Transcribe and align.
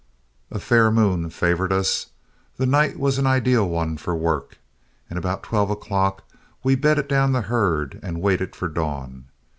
A 0.49 0.57
fair 0.57 0.89
moon 0.89 1.29
favored 1.29 1.71
us. 1.71 2.07
The 2.57 2.65
night 2.65 2.97
was 2.99 3.19
an 3.19 3.27
ideal 3.27 3.69
one 3.69 3.97
for 3.97 4.15
work, 4.15 4.57
and 5.11 5.19
about 5.19 5.43
twelve 5.43 5.69
o'clock 5.69 6.23
we 6.63 6.73
bedded 6.73 7.07
down 7.07 7.33
the 7.33 7.41
herd 7.41 7.99
and 8.01 8.19
waited 8.19 8.55
for 8.55 8.67
dawn. 8.67 9.25